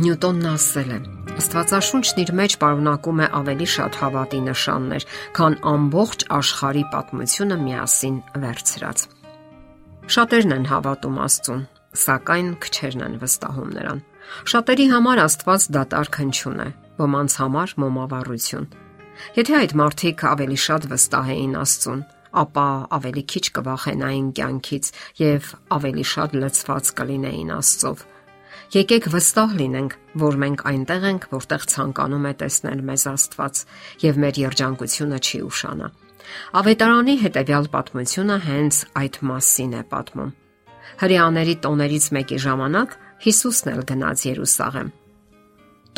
Նյուտոնն 0.00 0.46
ասել 0.48 0.92
է. 0.94 0.98
Աստվածաշունչն 1.36 2.20
իր 2.22 2.30
մեջ 2.38 2.54
պարունակում 2.62 3.18
է 3.20 3.26
ավելի 3.36 3.66
շատ 3.68 3.96
հավատի 4.00 4.38
նշաններ, 4.46 5.04
քան 5.36 5.56
ամբողջ 5.70 6.22
աշխարհի 6.36 6.84
պատմությունը 6.94 7.58
միասին 7.60 8.14
վերցրած։ 8.44 9.02
Շատերն 10.16 10.54
են 10.56 10.64
հավատում 10.70 11.18
Աստծուն, 11.24 11.60
սակայն 12.04 12.48
քչերն 12.64 13.04
են 13.06 13.18
վստահում 13.20 13.74
նրան։ 13.76 14.00
Շատերի 14.54 14.86
համար 14.94 15.20
Աստված 15.26 15.66
դատարկ 15.76 16.18
հնչյուն 16.22 16.64
է, 16.64 16.68
ոմանց 17.04 17.36
համար 17.44 17.74
մոմավառություն։ 17.84 18.70
Եթե 19.36 19.58
այդ 19.60 19.74
մարդիկ 19.84 20.24
ավելի 20.30 20.58
շատ 20.64 20.88
վստահեին 20.94 21.58
Աստծուն, 21.60 22.00
ապա 22.40 22.66
ավելի 22.96 23.26
քիչ 23.34 23.44
կվախենային 23.60 24.32
կյանքից 24.40 24.90
եւ 25.20 25.52
ավելի 25.76 26.08
շատ 26.14 26.40
լցված 26.40 26.90
կլինեին 27.00 27.54
Աստծով 27.58 28.06
Եկեք 28.74 29.08
վստահ 29.14 29.56
լինենք, 29.60 29.96
որ 30.20 30.38
մենք 30.44 30.62
այնտեղ 30.70 31.06
ենք, 31.10 31.26
որտեղ 31.34 31.66
ցանկանում 31.72 32.28
է 32.30 32.32
տեսնել 32.42 32.84
մեզ 32.90 33.04
Աստված, 33.10 33.62
եւ 34.04 34.20
մեր 34.24 34.40
երջանկությունը 34.44 35.18
չի 35.20 35.40
ուշանա։ 35.50 35.90
Ավետարանի 36.60 37.14
հետևյալ 37.24 37.66
պատմությունը 37.74 38.36
հենց 38.46 38.80
այդ 39.00 39.16
մասին 39.30 39.74
է 39.80 39.82
պատմում։ 39.90 40.32
Հрьяաների 41.00 41.54
տոներից 41.64 42.06
մեկի 42.16 42.38
ժամանակ 42.44 42.96
Հիսուսն 43.20 43.70
էլ 43.74 43.82
գնաց 43.90 44.22
Երուսաղեմ։ 44.30 44.92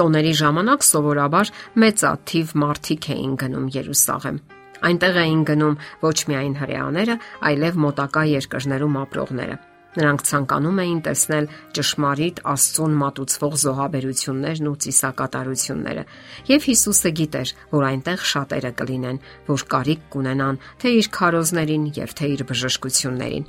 Տոների 0.01 0.33
ժամանակ 0.41 0.87
սովորաբար 0.89 1.51
մեծաթիվ 1.83 2.55
մարդիկ 2.63 3.09
էին 3.13 3.35
գնում 3.43 3.67
Երուսաղեմ։ 3.77 4.39
Այնտեղ 4.83 5.19
էին 5.23 5.43
գնում 5.53 5.77
ոչ 6.03 6.17
միայն 6.33 6.57
հрьяաները, 6.63 7.19
այլև 7.53 7.79
մոտակա 7.87 8.25
երկրներում 8.33 8.97
ապրողները։ 9.03 9.59
Նրանք 9.93 10.23
ցանկանում 10.25 10.79
էին 10.83 11.01
տեսնել 11.05 11.47
ճշմարիտ 11.77 12.39
Աստծուն 12.49 12.95
մատուցվող 13.03 13.57
զոհաբերություններն 13.63 14.69
ու 14.71 14.77
ծիսակատարությունները։ 14.85 16.05
Եվ 16.49 16.69
Հիսուսը 16.69 17.13
գիտեր, 17.19 17.53
որ 17.77 17.85
այնտեղ 17.89 18.25
շատերը 18.33 18.71
կլինեն, 18.79 19.19
որ 19.53 19.65
կարիք 19.75 20.07
կունենան 20.15 20.61
թե 20.81 20.95
իր 20.97 21.11
քարոզներին 21.19 21.85
եւ 21.99 22.15
թե 22.23 22.31
իր 22.33 22.45
բժշկություններին։ 22.53 23.45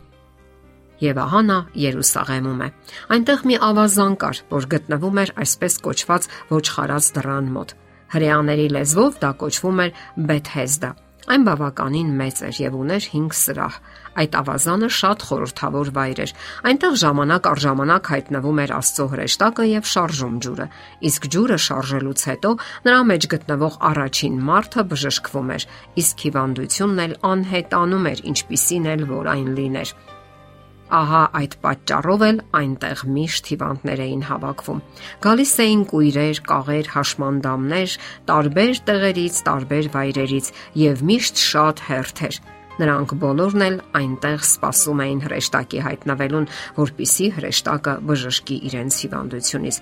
Եվ 1.03 1.21
ահա 1.23 1.41
նա 1.47 1.57
Երուսաղեմում 1.83 2.59
է։ 2.63 2.67
Այնտեղ 3.15 3.47
մի 3.49 3.55
ավազան 3.69 4.13
կար, 4.23 4.43
որ 4.51 4.67
գտնվում 4.73 5.23
էր 5.23 5.33
այսպես 5.43 5.79
կոչված 5.87 6.29
ոչխարած 6.51 7.09
դռան 7.17 7.49
մոտ։ 7.55 7.73
Հրեաների 8.13 8.67
լեզվով 8.77 9.17
դա 9.23 9.31
կոչվում 9.41 9.83
էր 9.87 9.97
Բեթհեզդա 10.29 10.91
Այն 11.23 11.43
բավականին 11.47 12.09
մեծ 12.19 12.39
էր 12.47 12.57
եւ 12.59 12.73
ուներ 12.75 13.05
5 13.13 13.35
սրահ։ 13.39 13.75
Այդ 14.23 14.33
ավազանը 14.39 14.89
շատ 14.95 15.23
խորթավոր 15.27 15.91
վայր 15.95 16.19
էր։ 16.23 16.33
Այնտեղ 16.69 16.97
ժամանակ 17.03 17.47
առ 17.51 17.61
ժամանակ 17.63 18.09
հայտնվում 18.13 18.59
էր 18.63 18.73
Աստծո 18.77 19.05
հրեշտակը 19.13 19.67
եւ 19.71 19.87
շարժում 19.93 20.35
ջուրը։ 20.43 20.67
Իսկ 21.09 21.29
ջուրը 21.33 21.59
շարժելուց 21.67 22.25
հետո 22.29 22.51
նրա 22.87 23.01
մեջ 23.13 23.29
գտնվող 23.33 23.77
առաջին 23.93 24.35
մարդը 24.51 24.85
բժշկվում 24.91 25.53
էր, 25.57 25.67
իսկ 26.03 26.25
հիվանդությունն 26.27 27.05
էլ 27.07 27.15
անհետանում 27.33 28.11
էր, 28.13 28.25
ինչպիսին 28.33 28.91
էլ 28.93 29.07
որ 29.13 29.31
այն 29.33 29.49
լիներ։ 29.63 29.95
Ահա 30.93 31.19
այդ 31.39 31.53
պատճառով 31.63 32.23
էլ 32.27 32.39
այնտեղ 32.53 32.99
միշտ 33.13 33.47
հիվանդներ 33.49 34.01
էին 34.03 34.19
հավաքվում։ 34.27 34.81
Գալիս 35.25 35.53
էին 35.63 35.85
կույրեր, 35.89 36.41
կաղեր, 36.49 36.89
հաշմանդամներ, 36.93 37.95
տարբեր 38.29 38.81
տեղերից, 38.89 39.39
տարբեր 39.47 39.87
վայրերից 39.95 40.49
եւ 40.83 41.01
միշտ 41.09 41.41
շատ 41.43 41.81
հերթեր։ 41.87 42.37
Նրանք 42.73 43.15
բոլորն 43.23 43.63
էլ 43.69 43.79
այնտեղ 43.97 44.45
սպասում 44.49 45.01
էին 45.05 45.23
հրեշտակի 45.25 45.81
հայտնվելուն, 45.87 46.45
որpիսի 46.77 47.27
հրեշտակը 47.37 47.95
բժշկի 48.13 48.57
իրենց 48.69 48.99
հիվանդությունից։ 49.03 49.79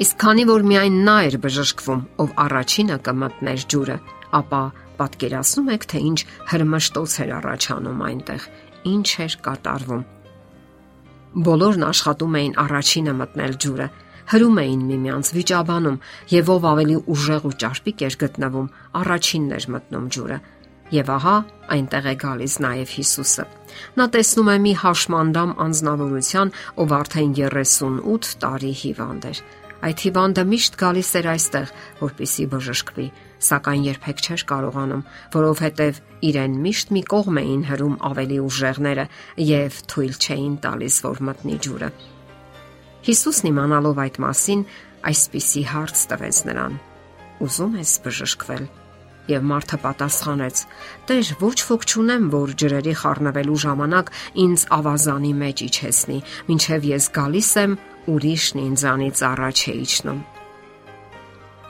Իսկ 0.00 0.18
քանի 0.24 0.46
որ 0.48 0.64
միայն 0.70 0.96
նա 1.04 1.16
էր 1.28 1.36
բժշկվում, 1.44 2.00
ով 2.24 2.32
առաջինը 2.44 2.96
կմտներ 3.08 3.66
ջուրը, 3.74 3.98
ապա 4.40 4.62
պատկերացնում 5.00 5.68
եք, 5.76 5.84
թե 5.92 6.00
ինչ 6.10 6.18
հրմշտոց 6.54 7.18
էր 7.24 7.34
առաջանում 7.40 8.00
այնտեղ, 8.08 8.48
ինչ 8.94 9.08
էր 9.26 9.36
կատարվում 9.44 10.08
Բոլորն 11.30 11.84
աշխատում 11.86 12.36
էին 12.40 12.54
առաջինը 12.58 13.12
մտնել 13.20 13.52
ջուրը, 13.62 13.84
հրում 14.30 14.56
էին 14.62 14.80
միմյանց 14.88 15.28
վիճաբանում 15.36 15.98
եւ 16.30 16.50
ով 16.54 16.66
ավելի 16.70 16.96
ուժեղ 17.14 17.46
ու 17.46 17.52
ճարպիկ 17.62 18.02
էր 18.06 18.16
գտնվում, 18.22 18.66
առաջինն 19.00 19.54
էր 19.58 19.66
մտնում 19.74 20.08
ջուրը։ 20.16 20.38
Եվ 20.90 21.10
ահա 21.14 21.36
այնտեղ 21.70 22.06
է 22.10 22.14
գալիս 22.24 22.54
նաև 22.66 22.94
Հիսուսը։ 22.98 23.44
Նա 24.00 24.06
տեսնում 24.10 24.50
է 24.50 24.56
մի 24.66 24.72
հաշմանդամ 24.82 25.50
անznավորության, 25.70 26.52
ով 26.82 26.94
արդեն 26.98 27.32
38 27.38 28.32
տարի 28.42 28.72
հիվանդ 28.82 29.28
էր։ 29.30 29.42
Այդ 29.86 30.02
հիվանդը 30.10 30.44
միշտ 30.50 30.80
գալիս 30.82 31.10
էր 31.20 31.28
այստեղ, 31.30 31.74
որպիսի 32.00 32.46
բժշկվի, 32.50 33.06
սակայն 33.40 33.84
երբեք 33.88 34.22
չէր 34.26 34.44
կարողանում, 34.50 35.02
որովհետև 35.34 36.00
իրեն 36.30 36.56
միշտ 36.64 36.92
մի 36.96 37.02
կողմ 37.10 37.40
էին 37.40 37.62
հրում 37.70 37.96
ավելի 38.10 38.38
ուժեղները 38.46 39.06
եւ 39.50 39.78
թույլ 39.92 40.14
չէին 40.20 40.56
տալիս, 40.66 40.96
որ 41.06 41.22
մտնի 41.30 41.56
ջուրը։ 41.66 41.90
Հիսուսն 43.10 43.50
իմանալով 43.50 44.00
այդ 44.04 44.20
մասին, 44.20 44.64
այսպիսի 45.10 45.62
հարց 45.70 46.04
տվեց 46.10 46.40
նրան. 46.50 46.74
Ուզում 47.40 47.76
ես 47.80 47.92
բժշկվել։ 48.04 48.66
Եվ 49.30 49.46
մարդը 49.46 49.78
պատասխանեց. 49.84 50.60
Տեր, 51.08 51.30
ոչ 51.40 51.58
ոք 51.70 51.86
չունեմ, 51.86 52.26
որ 52.34 52.52
ջրերի 52.60 52.94
խառնվելու 53.00 53.60
ժամանակ 53.64 54.12
ինձ 54.44 54.66
ավազանի 54.80 55.32
մեջ 55.44 55.62
իջեցնի, 55.70 56.18
ինչև 56.56 56.90
ես 56.90 57.08
գալիս 57.20 57.50
եմ 57.64 57.78
ուրիշն 58.10 58.62
ինձանից 58.66 59.24
առաջ 59.30 59.64
է 59.70 59.74
իջնում։ 59.86 60.20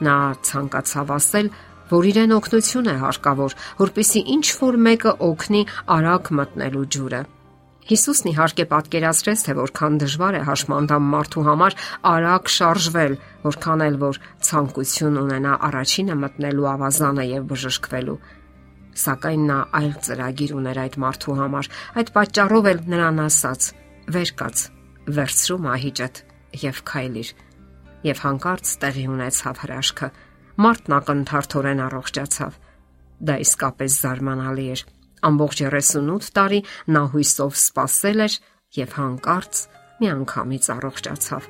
Նա 0.01 0.15
ցանկացավ 0.47 1.13
ասել, 1.17 1.51
որ 1.91 2.07
իրեն 2.11 2.33
օգնություն 2.37 2.89
է 2.91 2.95
հարկավոր, 3.01 3.55
որpիսի 3.81 4.21
ինչ 4.35 4.47
որ 4.61 4.79
մեկը 4.87 5.13
օգնի 5.27 5.61
արագ 5.95 6.31
մտնելու 6.39 6.89
ջուրը։ 6.95 7.21
Հիսուսն 7.91 8.29
իհարկե 8.31 8.65
պատկերացրեց, 8.71 9.43
թե 9.45 9.53
որքան 9.57 9.95
դժվար 10.01 10.35
է 10.37 10.41
հաշմանդամ 10.47 11.07
մարդու 11.11 11.45
համար 11.47 11.75
արագ 12.11 12.51
շարժվել, 12.55 13.15
որքան 13.45 13.83
էլ 13.87 13.97
որ 14.03 14.19
ցանկություն 14.47 15.19
ունենա 15.21 15.55
առաջինը 15.67 16.17
մտնելու 16.21 16.69
ավազանը 16.71 17.25
եւ 17.31 17.47
բժշկվելու։ 17.51 18.17
Սակայն 19.01 19.45
նա 19.49 19.59
այլ 19.81 19.93
ծրագիր 20.07 20.55
ուներ 20.61 20.81
այդ 20.85 20.97
մարդու 21.01 21.37
համար։ 21.41 21.71
Այդ 22.01 22.09
պատճառով 22.15 22.71
էլ 22.71 22.81
նրան 22.91 23.21
ասաց. 23.27 23.71
«Վեր 24.11 24.31
կաց, 24.41 24.57
վերցրու 25.15 25.61
մահիճդ 25.65 26.15
եւ 26.61 26.81
քայլիր» 26.91 27.29
եւ 28.07 28.21
հանկարծ 28.25 28.71
տեղի 28.81 29.05
ունեցավ 29.11 29.61
հրաշքը։ 29.63 30.09
Մարտն 30.61 30.95
ակնթարթորեն 30.97 31.81
առողջացավ։ 31.85 32.57
Դա 33.21 33.35
իսկապես 33.45 33.97
զարմանալի 34.01 34.65
էր։ 34.75 34.83
Ամբողջ 35.31 35.61
38 35.69 36.31
տարի 36.37 36.59
նա 36.95 37.03
հույսով 37.13 37.57
սпасել 37.61 38.23
էր 38.25 38.37
եւ 38.81 38.95
հանկարծ 39.01 39.61
միանգամից 40.01 40.69
առողջացավ։ 40.75 41.49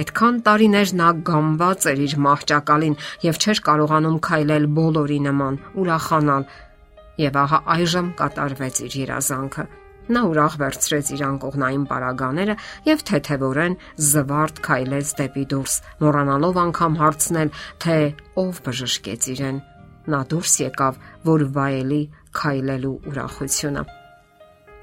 Այդքան 0.00 0.36
տարիներ 0.46 0.94
նա 1.00 1.10
գամված 1.28 1.86
էր 1.90 2.00
իր 2.06 2.16
մահճակալին 2.26 2.96
եւ 3.26 3.40
չէր 3.42 3.60
կարողանում 3.68 4.18
քայլել 4.30 4.66
բոլորի 4.78 5.20
նման, 5.26 5.60
ուրախանալ։ 5.82 6.48
Եվ 7.20 7.38
ահա 7.44 7.62
այժմ 7.74 8.10
կատարվեց 8.20 8.82
իր 8.86 8.98
երազանքը։ 9.04 9.64
իր 9.66 9.89
Նա 10.10 10.22
ուրախ 10.30 10.54
վերցրեց 10.60 11.10
իր 11.14 11.22
անկողնային 11.26 11.84
պարագաները 11.90 12.56
եւ 12.88 13.04
թեթևորեն 13.10 13.76
զվարթ 14.10 14.62
քայլեց 14.66 15.12
դեպի 15.20 15.44
դուրս, 15.52 15.76
մոռանալով 16.00 16.60
անգամ 16.64 16.98
հարցնել, 17.04 17.54
թե 17.84 17.98
ով 18.42 18.60
բժշկեց 18.66 19.30
իրեն։ 19.36 19.62
Նա 20.10 20.20
դուրս 20.32 20.58
եկավ, 20.64 21.00
որ 21.30 21.46
վայելի 21.54 22.02
քայլելու 22.40 22.98
ուրախությունը։ 23.12 23.88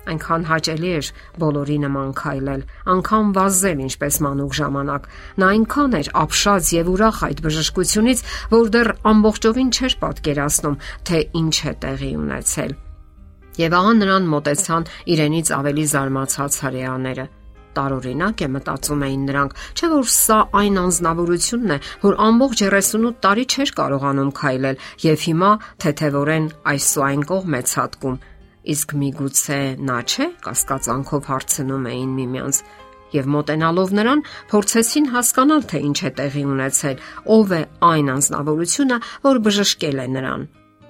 Այնքան 0.07 0.45
հաճելի 0.47 0.91
էր 0.97 1.07
բոլորի 1.41 1.77
նման 1.83 2.11
քայլել, 2.21 2.61
անկամ 2.93 3.33
վազել 3.35 3.83
ինչպես 3.87 4.19
մանուկ 4.23 4.55
ժամանակ։ 4.61 5.09
Նա 5.43 5.51
այնքան 5.57 5.99
էր 5.99 6.11
ապշած 6.23 6.73
եւ 6.77 6.91
ուրախ 6.95 7.21
այդ 7.27 7.45
բժշկությունից, 7.47 8.25
որ 8.55 8.73
դեռ 8.77 8.93
ամբողջովին 9.11 9.71
չէր 9.75 9.99
պատկերացնում, 10.07 10.81
թե 11.11 11.23
ինչ 11.43 11.55
է 11.67 11.79
տեղի 11.83 12.13
ունեցել։ 12.23 12.77
Եվ 13.57 13.73
ահա 13.73 13.91
նրան 13.97 14.29
մտեցան 14.31 14.83
իրենից 15.13 15.51
ավելի 15.57 15.85
զարմացած 15.91 16.57
հрьяաները։ 16.67 17.25
Տարօրինակ 17.77 18.41
է 18.41 18.47
մտածում 18.53 19.03
էին 19.07 19.23
նրանք, 19.29 19.51
չէ՞ 19.77 19.87
որ 19.93 20.07
սա 20.13 20.37
այն 20.61 20.77
անznավորությունն 20.81 21.73
է, 21.73 21.77
որ 22.05 22.17
ամբողջ 22.27 22.63
38 22.67 23.19
տարի 23.25 23.45
չէր 23.53 23.71
կարողանում 23.79 24.31
քայլել 24.39 24.81
եւ 25.05 25.25
հիմա 25.27 25.51
թեթևորեն 25.85 26.49
այսու 26.73 27.05
այն 27.07 27.23
կողմ 27.31 27.57
է 27.57 27.61
ցածկում։ 27.73 28.19
Իսկ 28.73 28.93
միգուցե 29.01 29.59
նա 29.87 29.97
չէ 30.11 30.27
կասկածանքով 30.47 31.29
հարցնում 31.31 31.87
էին 31.93 32.11
միմյանց 32.17 32.61
եւ 33.13 33.29
մոտենալով 33.37 33.93
նրան 33.97 34.23
փորձեցին 34.51 35.09
հասկանալ 35.13 35.67
թե 35.71 35.83
ինչ 35.87 35.97
է 35.97 36.11
տեղի 36.17 36.43
ունեցել, 36.53 37.03
ով 37.37 37.57
է 37.57 37.61
այն 37.93 38.13
անznավորությունը, 38.17 38.97
որ 39.27 39.43
բժշկել 39.47 40.03
է 40.03 40.07
նրան։ 40.17 40.47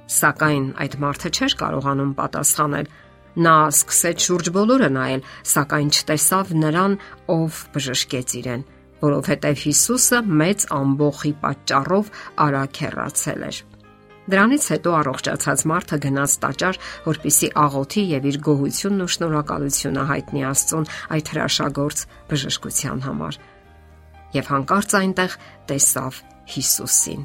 Սակայն 0.07 0.65
այդ 0.83 0.97
մարդը 1.03 1.29
չէր 1.37 1.57
կարողանում 1.61 2.15
պատասխանել 2.17 2.89
Նա 3.37 3.53
սկսեց 3.69 4.23
շուրջ 4.25 4.47
բոլորը 4.55 4.87
նայել, 4.95 5.25
սակայն 5.45 5.89
չտեսավ 5.93 6.53
նրան, 6.57 6.93
ով 7.29 7.57
բժշկեց 7.75 8.33
իրեն։ 8.39 8.63
որովհետև 9.01 9.59
Հիսուսը 9.61 10.19
մեծ 10.41 10.63
ամբողջի 10.73 11.31
պատճառով 11.43 12.07
արագ 12.45 12.79
հեռացել 12.81 13.43
էր։ 13.47 13.59
Դրանից 14.27 14.63
հետո 14.73 14.93
առողջացած 14.97 15.61
մարդը 15.71 15.97
գնաց 16.03 16.33
տաճար, 16.43 16.79
որպիսի 17.05 17.49
աղոթի 17.63 18.03
եւ 18.17 18.25
իր 18.31 18.39
գոհությունն 18.47 19.03
ու 19.05 19.11
շնորհակալությունը 19.13 20.03
հայտնի 20.09 20.41
Աստծուն 20.47 20.89
այդ 21.15 21.31
հրաշագործ 21.31 22.03
բժշկության 22.31 22.99
համար։ 23.07 23.39
Եվ 24.35 24.51
հանկարծ 24.57 24.97
այնտեղ 24.97 25.37
տեսավ 25.71 26.19
Հիսուսին։ 26.57 27.23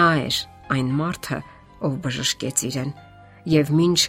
Նա 0.00 0.08
էր 0.24 0.40
այն 0.70 0.90
մարդը, 1.00 1.38
ով 1.86 1.96
բժշկեց 2.04 2.64
իրեն։ 2.70 2.90
Եվ 3.50 3.70
ինչ 3.86 4.00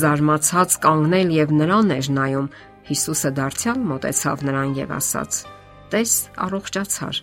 զարմացած 0.00 0.76
կանգնել 0.84 1.28
եւ 1.36 1.52
նրան 1.60 1.94
էր 1.96 2.08
նայում, 2.16 2.48
Հիսուսը 2.90 3.30
դարձյալ 3.36 3.82
մոտեցավ 3.86 4.40
նրան 4.48 4.70
եւ 4.80 4.92
ասաց. 4.96 5.36
Տես, 5.92 6.12
առողջացար։ 6.46 7.20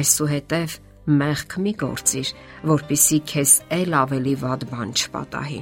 Այսուհետև 0.00 0.76
մեղք 1.20 1.56
մի 1.64 1.72
գործիր, 1.82 2.28
որpիսի 2.70 3.18
քեզ 3.32 3.52
ել 3.76 3.96
ավելի 3.98 4.34
վատ 4.40 4.64
բան 4.72 4.94
չպատահի։ 4.96 5.60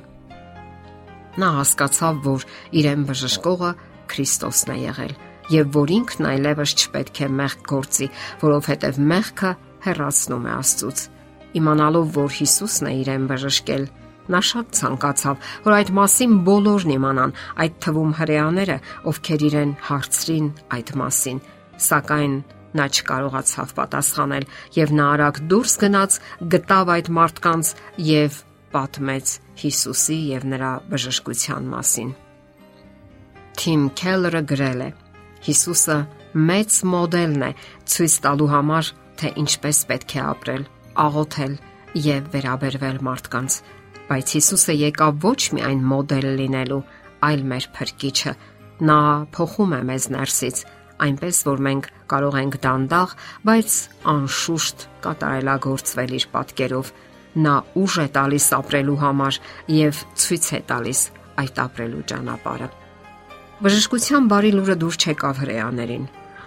Նա 1.40 1.50
հասկացավ, 1.56 2.20
որ 2.26 2.46
իրեն 2.80 3.04
բժշկողը 3.10 3.72
Քրիստոսն 4.10 4.72
է 4.74 4.78
եղել 4.84 5.14
եւ 5.50 5.70
որ 5.74 5.92
ինքն 5.96 6.26
այլևս 6.30 6.74
չպետք 6.78 7.20
է 7.26 7.28
մեղք 7.40 7.62
գործի, 7.70 8.08
որովհետեւ 8.42 8.98
մեղքը 9.10 9.50
հեռացնում 9.86 10.46
է 10.46 10.52
Աստծուց։ 10.60 11.02
Իմանալով, 11.58 12.12
որ 12.14 12.30
Հիսուսն 12.36 12.88
է 12.90 12.92
իրեն 13.00 13.24
բժշկել, 13.30 13.84
նա 14.30 14.40
շատ 14.46 14.68
ցանկացավ, 14.78 15.48
որ 15.64 15.74
այդ 15.80 15.90
մասին 15.96 16.36
բոլորն 16.46 16.92
իմանան, 16.94 17.34
այդ 17.64 17.74
թվում 17.84 18.12
հрեաները, 18.20 18.76
ովքեր 19.10 19.44
իրեն 19.48 19.72
հարցրին 19.88 20.46
այդ 20.76 20.92
մասին, 21.00 21.40
սակայն 21.90 22.36
նա 22.78 22.86
չկարողացավ 22.94 23.74
պատասխանել 23.80 24.46
եւ 24.78 24.94
նա 25.00 25.06
արագ 25.16 25.42
դուրս 25.50 25.74
գնաց, 25.82 26.18
գտավ 26.54 26.92
այդ 26.94 27.12
մարդկանց 27.18 27.72
եւ 28.10 28.40
պատմեց 28.70 29.36
Հիսուսի 29.60 30.18
եւ 30.30 30.46
նրա 30.54 30.72
բժշկության 30.92 31.70
մասին։ 31.74 32.12
Թիմ 33.60 33.82
Քելլերը 33.98 34.42
գրել 34.54 34.84
է. 34.86 34.90
Հիսուսը 35.50 35.96
մեծ 36.50 36.76
մոդելն 36.94 37.42
է 37.50 37.54
ցույց 37.90 38.14
տալու 38.24 38.52
համար, 38.54 38.92
թե 39.20 39.32
ինչպես 39.42 39.80
պետք 39.90 40.14
է 40.14 40.22
ապրել 40.30 40.64
աղոթել 41.04 41.54
եւ 42.06 42.26
վերաբերվել 42.34 42.98
մարդկանց, 43.06 43.56
բայց 44.10 44.34
Հիսուսը 44.36 44.74
եկավ 44.80 45.22
ոչ 45.24 45.40
միայն 45.56 45.80
մոդել 45.90 46.26
լինելու, 46.40 46.82
այլ 47.26 47.42
մեր 47.50 47.66
փրկիչը։ 47.76 48.32
Նա 48.90 49.00
փոխում 49.34 49.74
է 49.76 49.80
մեզ 49.90 50.06
ներսից, 50.14 50.60
այնպես 51.04 51.40
որ 51.48 51.62
մենք 51.66 51.88
կարող 52.10 52.36
ենք 52.40 52.58
դանդաղ, 52.64 53.14
բայց 53.48 53.76
անշուշտ 54.12 54.84
կատարելագործվել 55.04 56.14
իր 56.20 56.26
պատկերով։ 56.34 56.92
Նա 57.40 57.54
ուժ 57.80 57.96
է 58.04 58.06
տալիս 58.16 58.46
ապրելու 58.58 58.98
համար 59.00 59.40
եւ 59.76 60.00
ցույց 60.20 60.46
է 60.50 60.60
տալիս 60.70 61.02
այդ 61.40 61.60
ապրելու 61.64 62.06
ճանապարհը։ 62.10 62.68
Բժշկության 63.60 64.26
բարի 64.32 64.50
լուրը 64.56 64.76
դուր 64.80 64.96
չեկավ 65.04 65.40
հրեաներին։ 65.44 66.04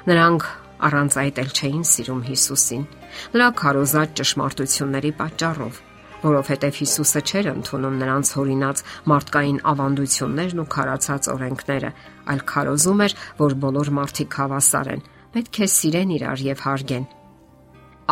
Նրանք 0.09 0.45
առանց 0.89 1.17
այդ 1.23 1.41
էլ 1.43 1.49
չէին 1.53 1.87
սիրում 1.93 2.21
Հիսուսին։ 2.33 2.85
Նրա 3.33 3.49
քարոզած 3.63 4.13
ճշմարտությունների 4.19 5.11
պատճառով 5.23 5.81
որովհետև 6.23 6.77
Հիսուսը 6.79 7.21
չէր 7.27 7.47
ընդունում 7.51 7.95
նրանց 7.99 8.29
հորինած 8.37 8.81
մարդկային 9.11 9.57
ավանդություններն 9.71 10.61
ու 10.63 10.67
քարացած 10.75 11.27
օրենքները, 11.33 11.89
այլ 12.31 12.43
քարոզում 12.53 13.03
էր, 13.03 13.15
որ 13.43 13.55
բոլոր 13.63 13.91
մարդիկ 13.97 14.37
հավասար 14.39 14.91
են, 14.93 15.03
պետք 15.33 15.59
է 15.59 15.67
սիրեն 15.73 16.13
իրար 16.17 16.43
եւ 16.47 16.63
հարգեն։ 16.63 17.05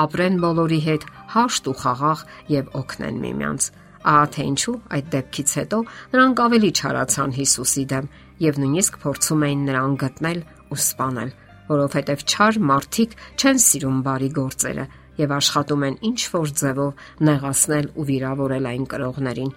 Ապրեն 0.02 0.36
բոլորի 0.42 0.82
հետ 0.88 1.06
հաշտ 1.36 1.70
ու 1.72 1.78
խաղաղ 1.82 2.20
եւ 2.52 2.76
օգնեն 2.82 3.18
միմյանց։ 3.22 3.70
Ահա 4.12 4.28
թե 4.34 4.44
ինչու 4.52 4.76
այդ 4.98 5.10
դեպքից 5.16 5.50
հետո 5.62 5.80
նրանք 6.12 6.42
ավելի 6.42 6.72
չարացան 6.82 7.36
Հիսուսի 7.38 7.84
դեմ 7.92 8.08
եւ 8.42 8.60
նույնիսկ 8.62 8.98
փորձում 9.04 9.44
էին 9.48 9.66
նրան 9.68 9.98
գտնել 10.02 10.40
ու 10.72 10.80
սպանել, 10.82 11.32
որովհետեւ 11.72 12.24
չար 12.32 12.62
մարդիկ 12.72 13.18
չեն 13.42 13.62
սիրում 13.66 14.00
բարի 14.08 14.30
գործերը 14.38 14.86
եւ 15.22 15.34
աշխատում 15.38 15.84
են 15.88 15.98
ինչ 16.12 16.22
որ 16.36 16.54
ձևով 16.62 17.04
նեղացնել 17.28 17.92
ու 18.00 18.08
վիրավորել 18.12 18.70
այն 18.72 18.88
կրողներին։ 18.92 19.52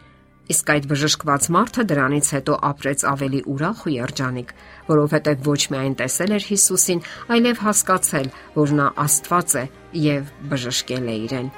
Իսկ 0.44 0.70
այդ 0.74 0.86
բժշկված 0.90 1.46
մարդը 1.56 1.82
դրանից 1.88 2.26
հետո 2.34 2.56
ապրեց 2.68 3.04
ավելի 3.08 3.40
ուրախ 3.48 3.78
ու 3.84 3.92
երջանիկ, 3.94 4.50
որովհետև 4.90 5.46
ոչ 5.48 5.60
միայն 5.72 5.94
տեսել 6.00 6.34
էր 6.36 6.48
Հիսուսին, 6.50 7.00
այլև 7.32 7.62
հասկացել, 7.64 8.28
որ 8.58 8.74
նա 8.80 8.88
Աստված 9.04 9.56
է 9.56 9.64
եւ 10.04 10.34
բժշկել 10.52 11.08
է 11.08 11.16
իրեն։ 11.24 11.50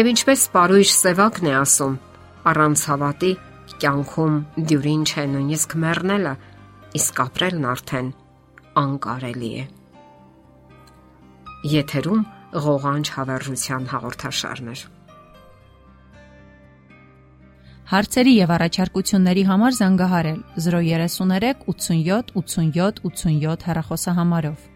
Եվ 0.00 0.10
ինչպես 0.14 0.48
Պարույր 0.56 0.90
Սևակն 0.94 1.52
է 1.52 1.54
ասում, 1.60 2.00
առանց 2.48 2.88
հավատի 2.94 3.32
կյանքում 3.84 4.42
դյուրին 4.72 5.04
չէ 5.04 5.24
նույնիսկ 5.34 5.78
մեռնելը, 5.84 6.34
իսկ 7.00 7.24
ապրելն 7.28 7.72
արդեն 7.74 8.12
անկարելի 8.84 9.56
է։ 9.60 9.64
Եթերում 11.64 12.24
ղողանջ 12.60 13.10
հավերժության 13.14 13.84
հաղորդաշարներ։ 13.88 14.80
Հարցերի 17.92 18.34
եւ 18.34 18.52
առաջարկությունների 18.56 19.44
համար 19.48 19.78
զանգահարել 19.78 20.42
033 20.66 21.64
87 21.64 22.36
87 22.36 23.00
87 23.08 23.66
հեռախոսահամարով։ 23.70 24.73